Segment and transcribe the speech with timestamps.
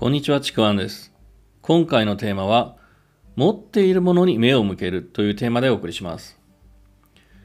[0.00, 1.12] こんにちは、ちくわんです。
[1.60, 2.78] 今回のテーマは、
[3.36, 6.40] 持っているものに目を向けるというテーマでお送りします。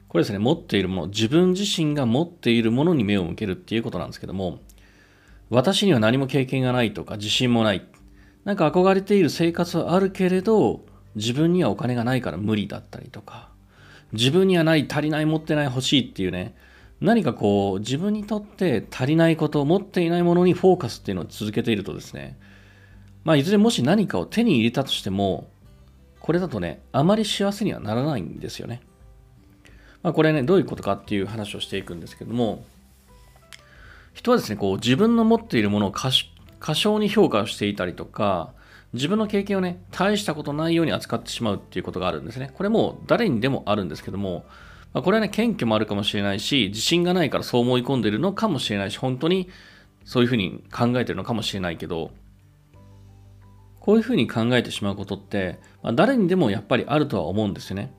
[0.08, 4.60] これですね、持っているもの、自分自身が持っているものに目を向けるっていうことなんですけども、
[5.50, 7.86] 私には何も経験がないとか自信もない。
[8.46, 10.80] なんか憧れている生活はあるけれど、
[11.14, 13.50] 自分にはお金がないから無理だったりとか、
[14.14, 16.54] 自分にはない、足りない、持ってない、欲しいっていうね、
[17.00, 22.38] 何かこう、自分にとって足りないこと、持っていないものにフォーカスっていうのを続けているとですね、
[23.26, 25.50] まあ、いずれもし何かを手に入れたとしても、
[26.20, 28.80] これだとね、あまり幸せにはならないんですよね。
[30.04, 32.64] まあ、これね、どういうことかっていう話をしていくんですけども、
[34.14, 36.12] 人はですね、こう、自分の持っているものを過
[36.76, 38.52] 小に評価していたりとか、
[38.92, 42.52] 自分の経験をね、大したことないように扱ってしまうっていうことがあるんですね。
[42.54, 44.44] これも誰にでもあるんですけども、
[44.94, 49.48] まあ、これはね、謙虚もあるかもしれないし、自信がないからそう思い込んでるのかもしれないし、本当に
[50.04, 52.12] そういうふうに考えてるのかもしれないけど、
[53.86, 57.94] こういうふうに考えてしまうことって、まあ、誰にでもやっぱりあるとは思うんですよね。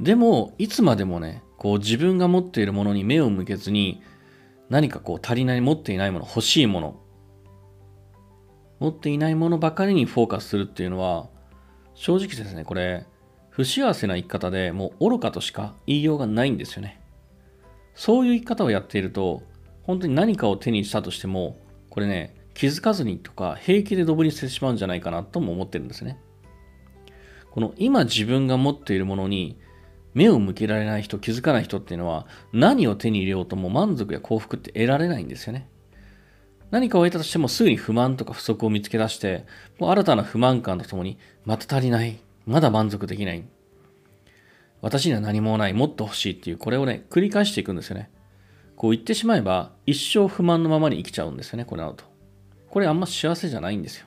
[0.00, 4.00] でも、いつまでもね、こう自分が持っているものに目を向けずに、
[4.70, 7.00] 何かこう足りない、持っていないもの、欲しいもの、
[8.78, 11.28] 持っていないものばかりにフォーカスするっていうのは、
[11.94, 13.04] 正直ですね、これ、
[13.50, 17.00] 不幸せな生き方でもう愚かとしか言いようがないんですよね。
[17.96, 19.42] そういう生き方をやっていると、
[19.82, 21.58] 本当に何かを手にしたとしても、
[21.90, 26.18] これね、気づかずにとか平気でドブに捨てしまうんじゃないかなとも思ってるんですね。
[27.50, 29.58] この今自分が持っているものに
[30.14, 35.68] 目を向けられない人、気づかない人っていうのは何を手に入れようとも満足や幸福って得られないんですよね。
[36.70, 39.44] 何かを得たとしてもすぐに不満とか不足を見つけ出して、
[39.78, 43.44] もう新たな不満感とともに、また足りない、まだ満足できない、
[44.80, 48.10] 私には何もない、もっと欲しいっていう、これをね、繰り返していくんですよね。
[48.74, 52.11] こう言ってしまえば、一生不満のままに生きちゃうんですよね、これなのと。
[52.72, 54.06] これあんま幸せじゃないんですよ。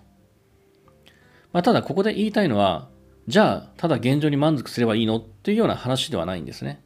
[1.53, 2.89] まあ、ただ、ここで言いたいのは、
[3.27, 6.83] じゃあ、ただ現状に満足すればいいのっていうような話ではないんですね。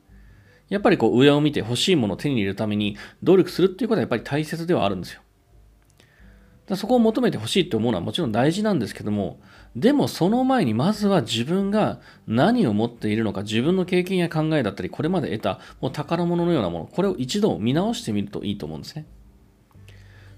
[0.68, 5.22] やっぱりこう上を見て欲しいものを手に入れるために努力するっていうことはやっぱり大切ではあるんですよ。
[6.68, 9.40] だそこを求めてほしいって思うのはもちろん大事なんですけども、
[9.74, 19.06] でもその前にまずは自分が何を持っているのか、自分の経験や考えだったり、これまで得たもう宝物のようなもの、これを一度見直してみるといいと思うんですね。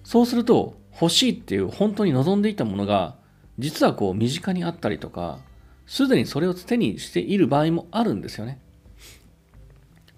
[0.04, 3.16] そうすると、欲しいっていう本当に望んでいたものが、
[3.60, 5.40] 実はこう身近にあったりとか、
[5.86, 8.60] すでにそれを手にしている場合もあるんですよね。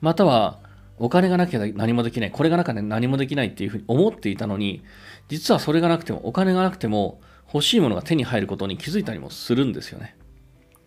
[0.01, 0.59] または、
[0.99, 4.83] お金がなきゃ何もできない、これがなきゃ何もできないっていうふうに思っていたのに、
[5.29, 7.21] 実はそれがなくても、お金がなくても、
[7.53, 10.15] 欲しいものが手に入ることに気づいたりもするんですよね。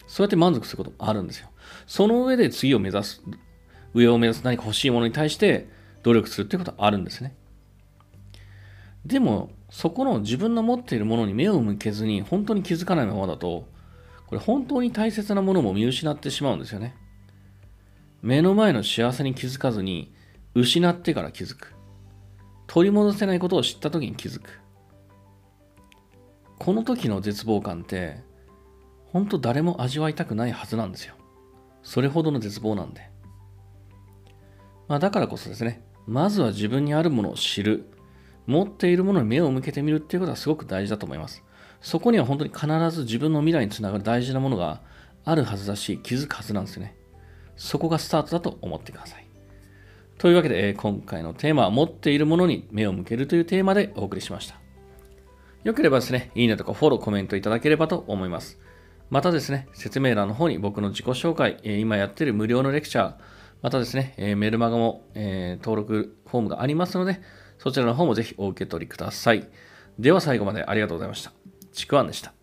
[0.08, 1.48] そうやって満足することもあるんですよ。
[1.86, 3.22] その上で次を目指す、
[3.94, 5.68] 上を目指す何か欲しいものに対して
[6.02, 7.34] 努力するっていうことはあるんですね。
[9.06, 13.68] でも、そこの自分の持っているものに目を向けずに、本当に気づかないままだと、
[14.26, 16.96] これ本当に大切なものも見失ってしまうんですよね。
[18.20, 20.12] 目の前の幸せに気づかずに、
[20.54, 21.74] 失ってから気づく。
[22.66, 24.60] 取り戻せないことを知った時に気づく。
[26.58, 28.24] この時の絶望感って、
[29.12, 31.14] 本当誰も味わいたくないはずなんですよ。
[31.84, 33.08] それほどの絶望なんで。
[34.88, 37.88] まあだからこそですね、まずは自分にあるものを知る。
[38.46, 41.42] 持っているものに目を向けてみるっていうことはすごく大事だと思います。
[41.80, 44.80] そこには本当に必ず自分の未来につながる大事なものが
[45.24, 46.96] あるはずだし、気づくはずなんですよね。
[47.56, 49.26] そこがスタートだと思ってください。
[50.18, 54.56] というわけで、今回のテーマは持っているものに目を向けるというテーマでお送りしました。
[55.64, 58.58] よければですね、いいねとかフォロー、コメントいただければと思います。
[59.10, 63.14] またですね、説明欄の方に僕の自己紹介、今やっている無料のレクチャー、
[63.62, 67.20] またですね、メルマガも、登録フォームがありますので、
[67.58, 69.48] そちらの方もぜひお受け取りください。
[69.98, 71.32] では最後までありがとうございました。
[71.72, 72.35] ちくわんでした。